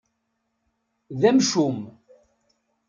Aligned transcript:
D 1.19 1.21
amcum. 1.29 1.79